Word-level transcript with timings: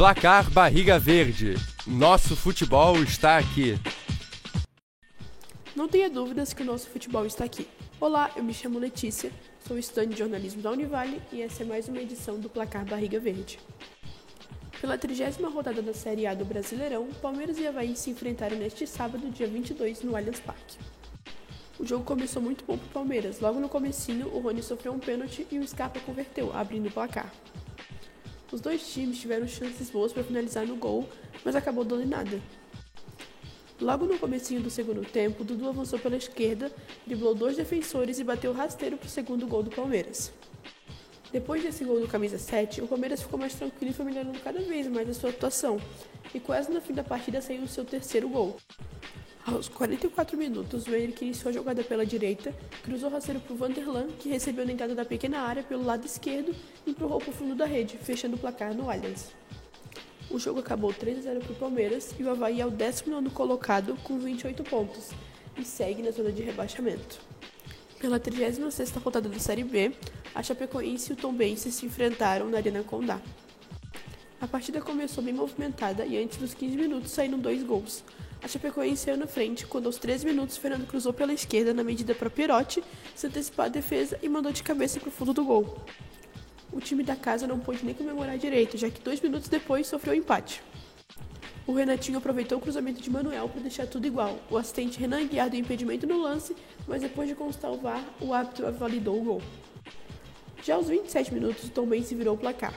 Placar 0.00 0.50
Barriga 0.50 0.98
Verde. 0.98 1.56
Nosso 1.86 2.34
futebol 2.34 3.02
está 3.02 3.36
aqui. 3.36 3.78
Não 5.76 5.86
tenha 5.86 6.08
dúvidas 6.08 6.54
que 6.54 6.62
o 6.62 6.64
nosso 6.64 6.88
futebol 6.88 7.26
está 7.26 7.44
aqui. 7.44 7.68
Olá, 8.00 8.30
eu 8.34 8.42
me 8.42 8.54
chamo 8.54 8.78
Letícia, 8.78 9.30
sou 9.68 9.76
estudante 9.76 10.14
de 10.14 10.20
jornalismo 10.20 10.62
da 10.62 10.70
Univale 10.70 11.20
e 11.30 11.42
essa 11.42 11.64
é 11.64 11.66
mais 11.66 11.86
uma 11.86 12.00
edição 12.00 12.40
do 12.40 12.48
Placar 12.48 12.86
Barriga 12.86 13.20
Verde. 13.20 13.60
Pela 14.80 14.96
trigésima 14.96 15.50
rodada 15.50 15.82
da 15.82 15.92
Série 15.92 16.26
A 16.26 16.32
do 16.32 16.46
Brasileirão, 16.46 17.06
Palmeiras 17.20 17.58
e 17.58 17.66
Havaí 17.66 17.94
se 17.94 18.08
enfrentaram 18.08 18.56
neste 18.56 18.86
sábado, 18.86 19.28
dia 19.28 19.48
22, 19.48 20.02
no 20.02 20.16
Allianz 20.16 20.40
Parque. 20.40 20.78
O 21.78 21.84
jogo 21.84 22.04
começou 22.04 22.40
muito 22.40 22.64
bom 22.64 22.78
para 22.78 22.86
o 22.86 22.90
Palmeiras. 22.90 23.38
Logo 23.40 23.60
no 23.60 23.68
comecinho, 23.68 24.28
o 24.28 24.40
Rony 24.40 24.62
sofreu 24.62 24.94
um 24.94 24.98
pênalti 24.98 25.46
e 25.50 25.58
o 25.58 25.68
Scarpa 25.68 26.00
converteu, 26.00 26.56
abrindo 26.56 26.88
o 26.88 26.90
placar. 26.90 27.30
Os 28.52 28.60
dois 28.60 28.92
times 28.92 29.20
tiveram 29.20 29.46
chances 29.46 29.90
boas 29.90 30.12
para 30.12 30.24
finalizar 30.24 30.66
no 30.66 30.76
gol, 30.76 31.08
mas 31.44 31.54
acabou 31.54 31.84
dando 31.84 32.02
em 32.02 32.06
nada. 32.06 32.40
Logo 33.80 34.04
no 34.04 34.18
comecinho 34.18 34.60
do 34.60 34.68
segundo 34.68 35.02
tempo, 35.02 35.44
Dudu 35.44 35.68
avançou 35.68 35.98
pela 35.98 36.16
esquerda, 36.16 36.70
driblou 37.06 37.34
dois 37.34 37.56
defensores 37.56 38.18
e 38.18 38.24
bateu 38.24 38.52
rasteiro 38.52 38.96
para 38.96 39.06
o 39.06 39.10
segundo 39.10 39.46
gol 39.46 39.62
do 39.62 39.70
Palmeiras. 39.70 40.32
Depois 41.32 41.62
desse 41.62 41.84
gol 41.84 42.00
do 42.00 42.08
camisa 42.08 42.38
7, 42.38 42.82
o 42.82 42.88
Palmeiras 42.88 43.22
ficou 43.22 43.38
mais 43.38 43.54
tranquilo 43.54 43.92
e 43.92 43.94
foi 43.94 44.04
melhorando 44.04 44.38
cada 44.40 44.60
vez 44.60 44.88
mais 44.88 45.08
a 45.08 45.14
sua 45.14 45.30
atuação, 45.30 45.80
e 46.34 46.40
quase 46.40 46.72
no 46.72 46.80
fim 46.80 46.92
da 46.92 47.04
partida 47.04 47.40
saiu 47.40 47.62
o 47.62 47.68
seu 47.68 47.84
terceiro 47.84 48.28
gol. 48.28 48.56
Aos 49.52 49.68
44 49.68 50.38
minutos, 50.38 50.86
o 50.86 50.94
Henrique 50.94 51.24
iniciou 51.24 51.50
a 51.50 51.52
jogada 51.52 51.82
pela 51.82 52.06
direita, 52.06 52.54
cruzou 52.84 53.10
rasteiro 53.10 53.40
para 53.40 53.52
o 53.52 53.56
Vanderlan, 53.56 54.06
que 54.18 54.28
recebeu 54.28 54.64
na 54.64 54.72
entrada 54.72 54.94
da 54.94 55.04
pequena 55.04 55.40
área 55.40 55.64
pelo 55.64 55.84
lado 55.84 56.06
esquerdo 56.06 56.54
e 56.86 56.90
empurrou 56.92 57.18
para 57.18 57.30
o 57.30 57.32
fundo 57.32 57.56
da 57.56 57.66
rede, 57.66 57.98
fechando 57.98 58.36
o 58.36 58.38
placar 58.38 58.72
no 58.72 58.88
Allianz. 58.88 59.32
O 60.30 60.38
jogo 60.38 60.60
acabou 60.60 60.92
3 60.92 61.18
a 61.18 61.22
0 61.22 61.40
para 61.40 61.52
o 61.52 61.56
Palmeiras 61.56 62.14
e 62.16 62.22
o 62.22 62.30
Havaí 62.30 62.60
é 62.60 62.66
o 62.66 62.70
19 62.70 63.30
colocado 63.30 63.96
com 64.04 64.20
28 64.20 64.62
pontos 64.62 65.10
e 65.58 65.64
segue 65.64 66.00
na 66.00 66.12
zona 66.12 66.30
de 66.30 66.42
rebaixamento. 66.42 67.18
Pela 67.98 68.20
36ª 68.20 69.02
rodada 69.02 69.28
da 69.28 69.38
Série 69.40 69.64
B, 69.64 69.92
a 70.32 70.44
Chapecoense 70.44 71.10
e 71.10 71.14
o 71.14 71.16
Tombense 71.16 71.72
se 71.72 71.86
enfrentaram 71.86 72.48
na 72.48 72.58
Arena 72.58 72.84
Condá. 72.84 73.20
A 74.40 74.46
partida 74.46 74.80
começou 74.80 75.24
bem 75.24 75.34
movimentada 75.34 76.06
e 76.06 76.22
antes 76.22 76.38
dos 76.38 76.54
15 76.54 76.76
minutos 76.76 77.10
saíram 77.10 77.38
dois 77.38 77.64
gols. 77.64 78.04
A 78.42 78.48
Chapecoense 78.48 79.04
saiu 79.04 79.16
na 79.16 79.26
frente 79.26 79.66
quando 79.66 79.86
aos 79.86 79.96
13 79.96 80.26
minutos 80.26 80.56
Fernando 80.56 80.86
cruzou 80.86 81.12
pela 81.12 81.32
esquerda 81.32 81.74
na 81.74 81.84
medida 81.84 82.14
para 82.14 82.30
Perotti, 82.30 82.82
se 83.14 83.26
antecipar 83.26 83.66
a 83.66 83.68
defesa 83.68 84.18
e 84.22 84.28
mandou 84.28 84.50
de 84.50 84.62
cabeça 84.62 84.98
para 84.98 85.08
o 85.08 85.12
fundo 85.12 85.32
do 85.32 85.44
gol 85.44 85.76
o 86.72 86.80
time 86.80 87.02
da 87.02 87.16
casa 87.16 87.46
não 87.46 87.58
pôde 87.58 87.84
nem 87.84 87.94
comemorar 87.94 88.38
direito, 88.38 88.78
já 88.78 88.88
que 88.90 89.00
dois 89.00 89.20
minutos 89.20 89.48
depois 89.48 89.86
sofreu 89.86 90.14
um 90.14 90.16
empate. 90.16 90.62
O 91.66 91.72
Renatinho 91.72 92.18
aproveitou 92.18 92.58
o 92.58 92.60
cruzamento 92.60 93.00
de 93.00 93.10
Manuel 93.10 93.48
para 93.48 93.60
deixar 93.60 93.86
tudo 93.86 94.06
igual. 94.06 94.38
O 94.50 94.56
assistente 94.56 94.98
Renan 94.98 95.26
Guiar 95.26 95.50
deu 95.50 95.60
impedimento 95.60 96.06
no 96.06 96.20
lance, 96.20 96.56
mas 96.86 97.02
depois 97.02 97.28
de 97.28 97.34
constar 97.34 97.70
o 97.70 97.76
VAR, 97.76 98.04
o 98.20 98.32
árbitro 98.32 98.72
validou 98.72 99.20
o 99.20 99.24
gol. 99.24 99.42
Já 100.62 100.74
aos 100.74 100.88
27 100.88 101.32
minutos, 101.32 101.64
o 101.64 101.70
Tom 101.70 101.88
se 102.02 102.14
virou 102.14 102.34
o 102.34 102.38
placar. 102.38 102.74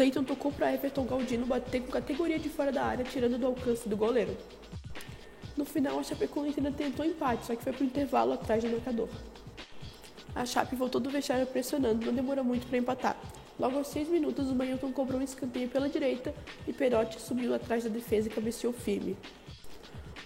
Clayton 0.00 0.24
tocou 0.24 0.50
para 0.50 0.72
Everton 0.72 1.04
Galdino 1.04 1.44
bater 1.44 1.82
com 1.82 1.92
categoria 1.92 2.38
de 2.38 2.48
fora 2.48 2.72
da 2.72 2.82
área, 2.82 3.04
tirando 3.04 3.36
do 3.36 3.44
alcance 3.44 3.86
do 3.86 3.98
goleiro. 3.98 4.34
No 5.54 5.66
final, 5.66 5.98
a 5.98 6.02
Chapecoense 6.02 6.58
ainda 6.58 6.72
tentou 6.72 7.04
empate, 7.04 7.44
só 7.44 7.54
que 7.54 7.62
foi 7.62 7.70
para 7.70 7.82
o 7.82 7.86
intervalo 7.86 8.32
atrás 8.32 8.64
do 8.64 8.70
marcador. 8.70 9.10
A 10.34 10.46
Chape 10.46 10.74
voltou 10.74 11.02
do 11.02 11.10
vestiário 11.10 11.46
pressionando, 11.46 12.06
não 12.06 12.14
demorou 12.14 12.42
muito 12.42 12.66
para 12.66 12.78
empatar. 12.78 13.14
Logo 13.58 13.76
aos 13.76 13.88
seis 13.88 14.08
minutos, 14.08 14.48
o 14.48 14.54
Mailton 14.54 14.90
cobrou 14.90 15.20
um 15.20 15.22
escanteio 15.22 15.68
pela 15.68 15.86
direita 15.86 16.34
e 16.66 16.72
Perotti 16.72 17.20
subiu 17.20 17.54
atrás 17.54 17.84
da 17.84 17.90
defesa 17.90 18.28
e 18.28 18.30
cabeceou 18.30 18.72
firme. 18.72 19.18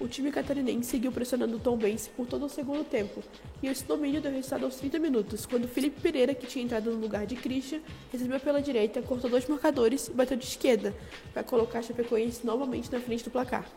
O 0.01 0.09
time 0.09 0.33
catarinense 0.33 0.91
seguiu 0.91 1.13
pressionando 1.13 1.57
o 1.57 1.61
Tom 1.61 1.77
Bense 1.77 2.11
por 2.11 2.27
todo 2.27 2.47
o 2.47 2.49
segundo 2.49 2.83
tempo, 2.85 3.23
e 3.63 3.69
esse 3.69 3.85
domínio 3.85 4.21
deu 4.21 4.33
resultado 4.33 4.65
aos 4.65 4.75
30 4.77 4.99
minutos, 4.99 5.47
quando 5.47 5.69
Felipe 5.69 6.01
Pereira, 6.01 6.35
que 6.35 6.49
tinha 6.49 6.65
entrado 6.65 6.91
no 6.91 6.99
lugar 6.99 7.27
de 7.27 7.37
Christian, 7.37 7.81
recebeu 8.11 8.41
pela 8.41 8.61
direita, 8.61 9.01
cortou 9.03 9.31
dois 9.31 9.47
marcadores 9.47 10.09
e 10.09 10.11
bateu 10.11 10.37
de 10.37 10.45
esquerda, 10.45 10.95
para 11.33 11.45
colocar 11.45 11.79
a 11.79 11.83
Chapecoense 11.83 12.45
novamente 12.45 12.91
na 12.91 13.01
frente 13.01 13.23
do 13.23 13.31
placar. 13.31 13.71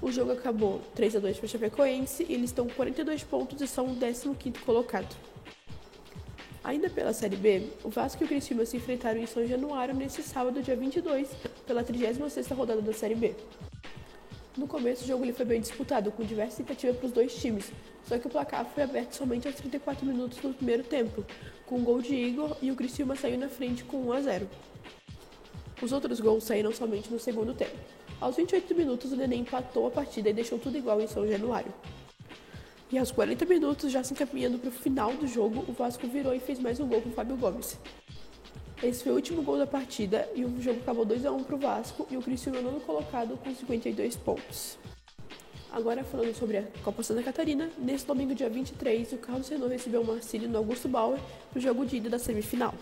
O 0.00 0.10
jogo 0.10 0.32
acabou 0.32 0.80
3 0.94 1.16
a 1.16 1.18
2 1.18 1.36
para 1.36 1.44
o 1.44 1.48
Chapecoense 1.48 2.24
e 2.26 2.32
eles 2.32 2.48
estão 2.48 2.66
com 2.66 2.72
42 2.72 3.22
pontos 3.22 3.60
e 3.60 3.66
são 3.66 3.86
o 3.88 3.96
15º 3.96 4.60
colocado. 4.60 5.14
Ainda 6.64 6.88
pela 6.88 7.12
Série 7.12 7.36
B, 7.36 7.68
o 7.84 7.90
Vasco 7.90 8.22
e 8.22 8.24
o 8.24 8.28
Criciúma 8.28 8.64
se 8.64 8.78
enfrentaram 8.78 9.20
em 9.20 9.26
São 9.26 9.46
Januário 9.46 9.94
nesse 9.94 10.22
sábado, 10.22 10.62
dia 10.62 10.76
22, 10.76 11.28
pela 11.66 11.84
36ª 11.84 12.54
rodada 12.54 12.80
da 12.80 12.94
Série 12.94 13.14
B. 13.14 13.34
No 14.60 14.66
começo, 14.66 15.04
o 15.04 15.06
jogo 15.06 15.24
ele 15.24 15.32
foi 15.32 15.46
bem 15.46 15.58
disputado, 15.58 16.12
com 16.12 16.22
diversas 16.22 16.56
tentativas 16.56 16.94
para 16.98 17.06
os 17.06 17.12
dois 17.12 17.34
times, 17.34 17.72
só 18.06 18.18
que 18.18 18.26
o 18.26 18.30
placar 18.30 18.66
foi 18.66 18.82
aberto 18.82 19.14
somente 19.14 19.46
aos 19.48 19.56
34 19.56 20.04
minutos 20.04 20.36
do 20.36 20.52
primeiro 20.52 20.84
tempo, 20.84 21.24
com 21.64 21.76
um 21.76 21.82
gol 21.82 22.02
de 22.02 22.14
Igor 22.14 22.54
e 22.60 22.70
o 22.70 22.76
Criciúma 22.76 23.16
saiu 23.16 23.38
na 23.38 23.48
frente 23.48 23.82
com 23.84 23.96
1 24.08 24.12
a 24.12 24.20
0. 24.20 24.50
Os 25.80 25.92
outros 25.92 26.20
gols 26.20 26.44
saíram 26.44 26.74
somente 26.74 27.10
no 27.10 27.18
segundo 27.18 27.54
tempo. 27.54 27.74
Aos 28.20 28.36
28 28.36 28.74
minutos, 28.74 29.10
o 29.12 29.16
Nenê 29.16 29.36
empatou 29.36 29.86
a 29.86 29.90
partida 29.90 30.28
e 30.28 30.34
deixou 30.34 30.58
tudo 30.58 30.76
igual 30.76 31.00
em 31.00 31.06
São 31.06 31.26
Januário. 31.26 31.72
E 32.92 32.98
aos 32.98 33.10
40 33.10 33.46
minutos, 33.46 33.90
já 33.90 34.04
se 34.04 34.12
encaminhando 34.12 34.58
para 34.58 34.68
o 34.68 34.72
final 34.72 35.14
do 35.14 35.26
jogo, 35.26 35.64
o 35.68 35.72
Vasco 35.72 36.06
virou 36.06 36.34
e 36.34 36.38
fez 36.38 36.58
mais 36.58 36.78
um 36.78 36.86
gol 36.86 37.00
com 37.00 37.10
Fábio 37.12 37.38
Gomes. 37.38 37.78
Esse 38.82 39.02
foi 39.02 39.12
o 39.12 39.16
último 39.16 39.42
gol 39.42 39.58
da 39.58 39.66
partida 39.66 40.26
e 40.34 40.42
o 40.42 40.62
jogo 40.62 40.80
acabou 40.80 41.04
2 41.04 41.26
a 41.26 41.32
1 41.32 41.44
para 41.44 41.54
o 41.54 41.58
Vasco 41.58 42.06
e 42.10 42.16
o 42.16 42.22
Cristiano 42.22 42.62
nono 42.62 42.80
colocado 42.80 43.36
com 43.36 43.54
52 43.54 44.16
pontos. 44.16 44.78
Agora 45.70 46.02
falando 46.02 46.34
sobre 46.34 46.56
a 46.56 46.62
Copa 46.82 47.02
Santa 47.02 47.22
Catarina, 47.22 47.70
nesse 47.76 48.06
domingo 48.06 48.34
dia 48.34 48.48
23, 48.48 49.12
o 49.12 49.18
Carlos 49.18 49.50
Renault 49.50 49.70
recebeu 49.70 50.00
o 50.00 50.06
Marcílio 50.06 50.48
no 50.48 50.56
Augusto 50.56 50.88
Bauer 50.88 51.20
para 51.50 51.58
o 51.58 51.60
jogo 51.60 51.84
de 51.84 51.98
ida 51.98 52.08
da 52.08 52.18
semifinal. 52.18 52.74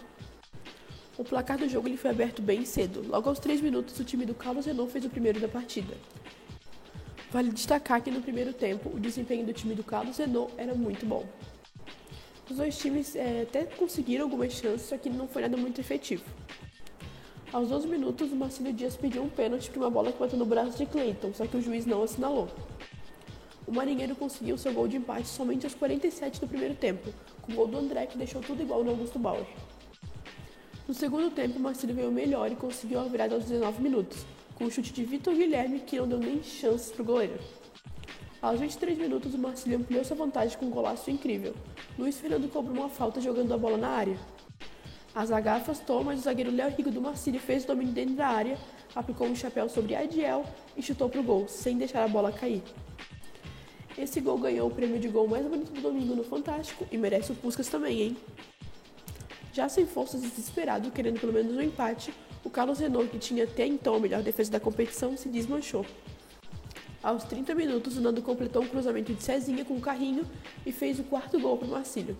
O 1.19 1.25
placar 1.25 1.59
do 1.59 1.69
jogo 1.69 1.89
ele 1.89 1.97
foi 1.97 2.11
aberto 2.11 2.41
bem 2.41 2.65
cedo. 2.65 3.05
Logo 3.09 3.29
aos 3.29 3.41
3 3.41 3.61
minutos, 3.61 3.99
o 3.99 4.05
time 4.05 4.25
do 4.25 4.35
Carlos 4.35 4.67
Renault 4.67 4.93
fez 4.93 5.05
o 5.05 5.11
primeiro 5.11 5.41
da 5.41 5.49
partida. 5.49 5.97
Vale 7.33 7.51
destacar 7.51 8.01
que 8.01 8.11
no 8.11 8.23
primeiro 8.23 8.53
tempo, 8.53 8.89
o 8.95 9.01
desempenho 9.01 9.45
do 9.45 9.53
time 9.53 9.75
do 9.75 9.83
Carlos 9.83 10.17
Renault 10.17 10.55
era 10.57 10.75
muito 10.75 11.05
bom. 11.05 11.27
Os 12.51 12.57
dois 12.57 12.79
times 12.79 13.15
é, 13.15 13.43
até 13.43 13.65
conseguiram 13.65 14.25
algumas 14.25 14.53
chances, 14.55 14.89
só 14.89 14.97
que 14.97 15.11
não 15.11 15.29
foi 15.29 15.43
nada 15.43 15.57
muito 15.57 15.81
efetivo. 15.81 16.25
Aos 17.53 17.69
12 17.69 17.87
minutos, 17.87 18.33
o 18.33 18.37
Marcelo 18.37 18.73
Dias 18.73 18.97
pediu 18.97 19.23
um 19.23 19.29
pênalti 19.29 19.71
para 19.71 19.81
uma 19.81 19.91
bola 19.91 20.13
que 20.13 20.19
bateu 20.19 20.39
no 20.39 20.47
braço 20.47 20.79
de 20.79 20.87
Clayton, 20.87 21.33
só 21.35 21.47
que 21.47 21.57
o 21.57 21.63
juiz 21.63 21.85
não 21.85 22.03
assinalou. 22.03 22.49
O 23.67 23.73
Marinheiro 23.73 24.17
conseguiu 24.17 24.57
seu 24.57 24.73
gol 24.73 24.89
de 24.89 24.97
empate 24.97 25.29
somente 25.29 25.67
aos 25.67 25.75
47 25.75 26.41
do 26.41 26.49
primeiro 26.49 26.75
tempo, 26.75 27.13
com 27.43 27.53
o 27.53 27.55
gol 27.55 27.67
do 27.67 27.77
André 27.77 28.07
que 28.07 28.17
deixou 28.17 28.41
tudo 28.41 28.63
igual 28.63 28.83
no 28.83 28.91
Augusto 28.91 29.19
Bauer. 29.19 29.47
No 30.87 30.95
segundo 30.95 31.31
tempo, 31.31 31.59
o 31.59 31.61
Marcelo 31.61 31.93
veio 31.93 32.11
melhor 32.11 32.51
e 32.51 32.57
conseguiu 32.57 32.99
a 32.99 33.05
virada 33.05 33.35
aos 33.35 33.45
19 33.45 33.83
minutos, 33.83 34.25
com 34.55 34.65
o 34.65 34.71
chute 34.71 34.91
de 34.91 35.05
Vitor 35.05 35.35
Guilherme 35.35 35.81
que 35.81 35.99
não 35.99 36.09
deu 36.09 36.19
nem 36.19 36.43
chances 36.43 36.91
para 36.91 37.03
o 37.03 37.05
goleiro. 37.05 37.39
Aos 38.41 38.61
23 38.61 38.97
minutos, 38.97 39.35
o 39.35 39.39
Marcelo 39.39 39.75
ampliou 39.75 40.05
sua 40.05 40.17
vantagem 40.17 40.57
com 40.57 40.67
um 40.67 40.71
golaço 40.71 41.11
incrível. 41.11 41.57
Luiz 41.99 42.21
Fernando 42.21 42.49
cobrou 42.49 42.77
uma 42.77 42.89
falta 42.89 43.21
jogando 43.21 43.53
a 43.53 43.59
bola 43.59 43.77
na 43.77 43.89
área. 43.89 44.17
A 45.13 45.27
zaga 45.27 45.55
afastou, 45.55 46.05
mas 46.05 46.21
o 46.21 46.23
zagueiro 46.23 46.55
Léo 46.55 46.71
Rigo 46.71 46.89
do 46.89 47.01
Marcílio 47.01 47.41
fez 47.41 47.65
o 47.65 47.67
domínio 47.67 47.93
dentro 47.93 48.15
da 48.15 48.29
área, 48.29 48.57
aplicou 48.95 49.27
um 49.27 49.35
chapéu 49.35 49.69
sobre 49.69 49.97
Adiel 49.97 50.45
e 50.77 50.83
chutou 50.83 51.09
para 51.09 51.21
o 51.21 51.25
gol, 51.25 51.49
sem 51.49 51.77
deixar 51.77 52.05
a 52.05 52.09
bola 52.09 52.31
cair. 52.31 52.63
Esse 53.99 54.21
gol 54.21 54.39
ganhou 54.39 54.69
o 54.69 54.71
prêmio 54.71 55.01
de 55.01 55.09
gol 55.09 55.27
mais 55.27 55.45
bonito 55.45 55.73
do 55.73 55.81
domingo 55.81 56.15
no 56.15 56.23
Fantástico 56.23 56.87
e 56.93 56.97
merece 56.97 57.33
o 57.33 57.35
Puskas 57.35 57.67
também, 57.67 58.03
hein? 58.03 58.17
Já 59.53 59.69
sem 59.69 59.85
forças 59.85 60.23
desesperado, 60.23 60.93
querendo 60.93 61.19
pelo 61.19 61.33
menos 61.33 61.57
um 61.57 61.61
empate, 61.61 62.15
o 62.45 62.51
Carlos 62.51 62.79
Renault, 62.79 63.11
que 63.11 63.19
tinha 63.19 63.43
até 63.43 63.67
então 63.67 63.97
a 63.97 63.99
melhor 63.99 64.23
defesa 64.23 64.53
da 64.53 64.61
competição, 64.61 65.17
se 65.17 65.29
desmanchou. 65.29 65.85
Aos 67.03 67.23
30 67.25 67.55
minutos, 67.55 67.97
o 67.97 68.01
Nando 68.01 68.21
completou 68.21 68.63
um 68.63 68.67
cruzamento 68.67 69.15
de 69.15 69.23
Cezinha 69.23 69.65
com 69.65 69.75
o 69.75 69.81
carrinho 69.81 70.27
e 70.67 70.73
fez 70.73 70.99
o 70.99 71.05
quarto 71.05 71.39
gol 71.39 71.57
para 71.57 71.69
o 71.69 71.71
Marcílio. 71.71 72.17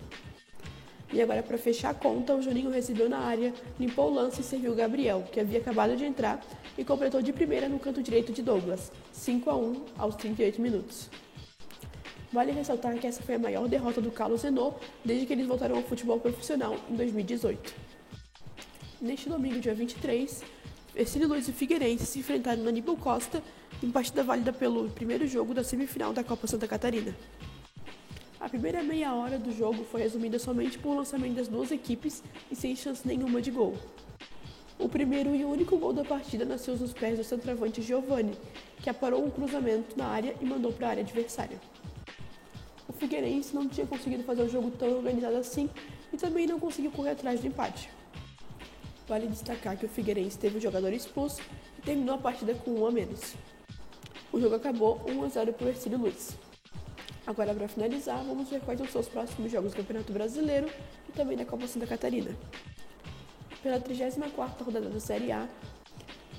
E 1.11 1.21
agora, 1.21 1.43
para 1.43 1.57
fechar 1.57 1.89
a 1.89 1.93
conta, 1.93 2.33
o 2.33 2.41
Juninho 2.41 2.69
recebeu 2.69 3.09
na 3.09 3.17
área, 3.17 3.53
limpou 3.77 4.09
o 4.09 4.13
lance 4.13 4.39
e 4.39 4.43
serviu 4.43 4.71
o 4.71 4.75
Gabriel, 4.75 5.27
que 5.31 5.39
havia 5.39 5.59
acabado 5.59 5.97
de 5.97 6.05
entrar, 6.05 6.39
e 6.77 6.85
completou 6.85 7.21
de 7.21 7.33
primeira 7.33 7.67
no 7.67 7.77
canto 7.77 8.01
direito 8.01 8.31
de 8.31 8.41
Douglas, 8.41 8.91
5 9.11 9.49
a 9.49 9.57
1 9.57 9.85
aos 9.97 10.15
38 10.15 10.61
minutos. 10.61 11.09
Vale 12.31 12.51
ressaltar 12.51 12.97
que 12.99 13.07
essa 13.07 13.21
foi 13.21 13.35
a 13.35 13.39
maior 13.39 13.67
derrota 13.67 13.99
do 13.99 14.11
Carlos 14.11 14.43
Renault 14.43 14.77
desde 15.03 15.25
que 15.25 15.33
eles 15.33 15.47
voltaram 15.47 15.75
ao 15.75 15.83
futebol 15.83 16.19
profissional 16.19 16.77
em 16.89 16.95
2018. 16.95 17.73
Neste 19.01 19.27
domingo, 19.27 19.59
dia 19.59 19.73
23, 19.73 20.43
Ercílio 20.95 21.27
Luiz 21.27 21.47
e 21.47 21.51
Figueirense 21.51 22.05
se 22.05 22.19
enfrentaram 22.19 22.61
na 22.61 22.69
Aníbal 22.69 22.95
Costa 22.97 23.41
em 23.81 23.89
partida 23.89 24.23
válida 24.23 24.51
pelo 24.51 24.89
primeiro 24.89 25.25
jogo 25.25 25.53
da 25.53 25.63
semifinal 25.63 26.11
da 26.11 26.23
Copa 26.23 26.47
Santa 26.47 26.67
Catarina. 26.67 27.15
A 28.39 28.49
primeira 28.49 28.83
meia 28.83 29.13
hora 29.13 29.37
do 29.37 29.51
jogo 29.51 29.83
foi 29.85 30.01
resumida 30.01 30.37
somente 30.37 30.77
por 30.77 30.95
lançamento 30.95 31.35
das 31.35 31.47
duas 31.47 31.71
equipes 31.71 32.21
e 32.51 32.55
sem 32.55 32.75
chance 32.75 33.07
nenhuma 33.07 33.41
de 33.41 33.51
gol. 33.51 33.77
O 34.77 34.87
primeiro 34.87 35.35
e 35.35 35.43
único 35.43 35.77
gol 35.77 35.93
da 35.93 36.03
partida 36.03 36.45
nasceu 36.45 36.75
nos 36.75 36.93
pés 36.93 37.17
do 37.17 37.23
centroavante 37.23 37.81
Giovani, 37.81 38.33
que 38.81 38.89
aparou 38.89 39.25
um 39.25 39.29
cruzamento 39.29 39.97
na 39.97 40.07
área 40.07 40.35
e 40.41 40.45
mandou 40.45 40.71
para 40.71 40.87
a 40.87 40.89
área 40.91 41.03
adversária. 41.03 41.59
O 42.87 42.93
Figueirense 42.93 43.53
não 43.53 43.67
tinha 43.67 43.85
conseguido 43.85 44.23
fazer 44.23 44.43
um 44.43 44.49
jogo 44.49 44.71
tão 44.71 44.89
organizado 44.97 45.37
assim 45.37 45.69
e 46.11 46.17
também 46.17 46.47
não 46.47 46.59
conseguiu 46.59 46.91
correr 46.91 47.11
atrás 47.11 47.39
do 47.39 47.47
empate. 47.47 47.89
Vale 49.07 49.27
destacar 49.27 49.77
que 49.77 49.85
o 49.85 49.89
Figueirense 49.89 50.37
teve 50.37 50.57
um 50.57 50.61
jogador 50.61 50.91
expulso 50.93 51.41
e 51.77 51.81
terminou 51.81 52.15
a 52.15 52.17
partida 52.17 52.53
com 52.53 52.71
um 52.71 52.85
a 52.85 52.91
menos. 52.91 53.35
O 54.39 54.41
jogo 54.41 54.55
acabou 54.55 55.01
1 55.05 55.23
a 55.25 55.27
0 55.27 55.51
para 55.51 55.65
o 55.65 55.67
Ercílio 55.67 55.97
Luiz. 55.97 56.37
Agora, 57.27 57.53
para 57.53 57.67
finalizar, 57.67 58.23
vamos 58.23 58.47
ver 58.47 58.61
quais 58.61 58.79
são 58.89 59.01
os 59.01 59.09
próximos 59.09 59.51
jogos 59.51 59.73
do 59.73 59.75
Campeonato 59.75 60.13
Brasileiro 60.13 60.69
e 61.09 61.11
também 61.11 61.35
da 61.35 61.43
Copa 61.43 61.67
Santa 61.67 61.85
Catarina. 61.85 62.33
Pela 63.61 63.81
34ª 63.81 64.63
rodada 64.63 64.87
da 64.87 64.99
Série 65.01 65.33
A, 65.33 65.45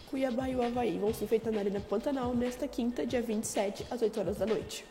Cuiabá 0.08 0.48
e 0.48 0.56
o 0.56 0.62
Havaí 0.62 0.96
vão 0.96 1.12
se 1.12 1.24
enfrentar 1.24 1.50
na 1.50 1.58
Arena 1.58 1.78
Pantanal 1.78 2.34
nesta 2.34 2.66
quinta, 2.66 3.04
dia 3.04 3.20
27, 3.20 3.84
às 3.90 4.00
8 4.00 4.18
horas 4.18 4.38
da 4.38 4.46
noite. 4.46 4.86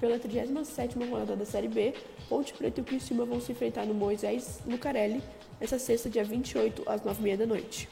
Pela 0.00 0.18
37ª 0.18 1.08
rodada 1.08 1.36
da 1.36 1.46
Série 1.46 1.68
B, 1.68 1.94
Ponte 2.28 2.52
Preta 2.54 2.80
e 2.80 2.82
o 2.82 2.84
Criciúma 2.84 3.24
vão 3.24 3.40
se 3.40 3.52
enfrentar 3.52 3.86
no 3.86 3.94
Moisés 3.94 4.58
Lucarelli, 4.66 5.22
essa 5.60 5.78
sexta, 5.78 6.10
dia 6.10 6.24
28, 6.24 6.82
às 6.90 7.02
9h30 7.02 7.36
da 7.36 7.46
noite. 7.46 7.88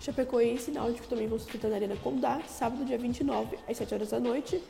Chapecoense 0.00 0.70
e 0.70 0.74
Náutico 0.74 1.06
também 1.06 1.28
vão 1.28 1.38
se 1.38 1.44
enfrentar 1.44 1.68
na 1.68 1.76
Arena 1.76 1.94
Condá, 1.96 2.40
sábado, 2.48 2.86
dia 2.86 2.96
29, 2.96 3.58
às 3.68 3.76
7 3.76 3.94
horas 3.94 4.08
da 4.08 4.18
noite. 4.18 4.62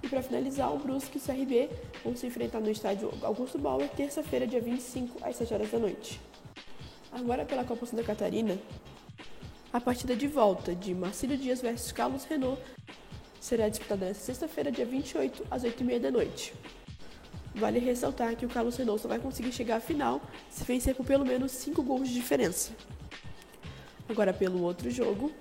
E 0.00 0.08
para 0.08 0.22
finalizar, 0.22 0.72
o 0.72 0.78
Brusque 0.78 1.18
e 1.18 1.20
o 1.20 1.20
CRB 1.20 1.68
vão 2.04 2.14
se 2.14 2.24
enfrentar 2.24 2.60
no 2.60 2.70
estádio 2.70 3.12
Augusto 3.22 3.58
Bauer, 3.58 3.88
terça-feira, 3.88 4.46
dia 4.46 4.60
25, 4.60 5.18
às 5.26 5.34
7 5.34 5.54
horas 5.54 5.70
da 5.72 5.78
noite. 5.80 6.20
Agora 7.10 7.44
pela 7.44 7.64
Copa 7.64 7.84
Santa 7.84 8.04
Catarina, 8.04 8.56
a 9.72 9.80
partida 9.80 10.14
de 10.14 10.28
volta 10.28 10.72
de 10.72 10.94
Marcílio 10.94 11.36
Dias 11.36 11.60
versus 11.60 11.90
Carlos 11.90 12.24
Renault 12.24 12.62
será 13.40 13.68
disputada 13.68 14.06
nesta 14.06 14.22
sexta-feira, 14.22 14.70
dia 14.70 14.86
28, 14.86 15.46
às 15.50 15.64
8h30 15.64 15.98
da 15.98 16.10
noite. 16.12 16.54
Vale 17.56 17.80
ressaltar 17.80 18.36
que 18.36 18.46
o 18.46 18.48
Carlos 18.48 18.76
Renault 18.76 19.02
só 19.02 19.08
vai 19.08 19.18
conseguir 19.18 19.50
chegar 19.50 19.78
à 19.78 19.80
final 19.80 20.20
se 20.48 20.62
vencer 20.62 20.94
por 20.94 21.04
pelo 21.04 21.26
menos 21.26 21.50
5 21.50 21.82
gols 21.82 22.08
de 22.08 22.14
diferença. 22.14 22.70
Agora, 24.08 24.32
pelo 24.32 24.62
outro 24.62 24.90
jogo, 24.90 25.32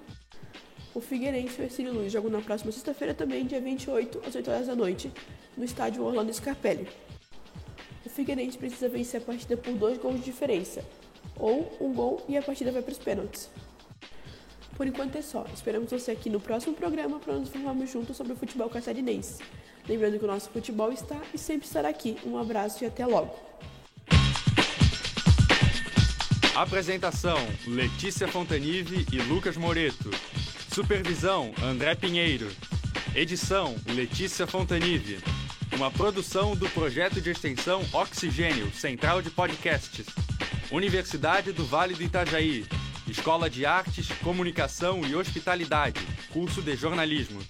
o 0.93 1.01
Figueirense 1.01 1.59
e 1.59 1.61
o 1.61 1.63
Ercílio 1.65 1.93
Luiz 1.93 2.11
jogam 2.11 2.31
na 2.31 2.41
próxima 2.41 2.71
sexta-feira 2.71 3.13
também, 3.13 3.45
dia 3.45 3.61
28, 3.61 4.21
às 4.25 4.33
8 4.33 4.51
horas 4.51 4.67
da 4.67 4.75
noite, 4.75 5.11
no 5.57 5.63
estádio 5.63 6.03
Orlando 6.03 6.33
Scarpelli. 6.33 6.87
O 8.05 8.09
Figueirense 8.09 8.57
precisa 8.57 8.87
vencer 8.87 9.21
a 9.21 9.23
partida 9.23 9.57
por 9.57 9.73
dois 9.73 9.97
gols 9.97 10.19
de 10.19 10.25
diferença, 10.25 10.83
ou 11.37 11.71
um 11.79 11.93
gol 11.93 12.23
e 12.27 12.37
a 12.37 12.41
partida 12.41 12.71
vai 12.71 12.81
para 12.81 12.91
os 12.91 12.97
pênaltis. 12.97 13.49
Por 14.75 14.87
enquanto 14.87 15.15
é 15.15 15.21
só. 15.21 15.45
Esperamos 15.53 15.89
você 15.89 16.11
aqui 16.11 16.29
no 16.29 16.39
próximo 16.39 16.75
programa 16.75 17.19
para 17.19 17.33
nos 17.33 17.47
informarmos 17.47 17.89
juntos 17.89 18.17
sobre 18.17 18.33
o 18.33 18.35
futebol 18.35 18.69
catarinense. 18.69 19.41
Lembrando 19.87 20.19
que 20.19 20.25
o 20.25 20.27
nosso 20.27 20.49
futebol 20.49 20.91
está 20.91 21.21
e 21.33 21.37
sempre 21.37 21.65
estará 21.65 21.87
aqui. 21.87 22.17
Um 22.25 22.37
abraço 22.37 22.83
e 22.83 22.87
até 22.87 23.05
logo. 23.05 23.33
Apresentação: 26.55 27.37
Letícia 27.67 28.29
Fontanive 28.29 29.05
e 29.11 29.17
Lucas 29.23 29.57
Moreto. 29.57 30.09
Supervisão: 30.73 31.53
André 31.61 31.95
Pinheiro. 31.95 32.49
Edição: 33.13 33.75
Letícia 33.85 34.47
Fontanive. 34.47 35.19
Uma 35.75 35.91
produção 35.91 36.55
do 36.55 36.69
projeto 36.69 37.19
de 37.19 37.29
extensão 37.29 37.81
Oxigênio, 37.91 38.71
Central 38.71 39.21
de 39.21 39.29
Podcasts. 39.29 40.05
Universidade 40.71 41.51
do 41.51 41.65
Vale 41.65 41.93
do 41.93 42.03
Itajaí. 42.03 42.65
Escola 43.05 43.49
de 43.49 43.65
Artes, 43.65 44.07
Comunicação 44.23 45.05
e 45.05 45.13
Hospitalidade, 45.13 45.99
curso 46.31 46.61
de 46.61 46.73
jornalismo. 46.77 47.41